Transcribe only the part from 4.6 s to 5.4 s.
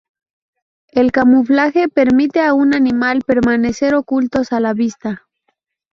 vista.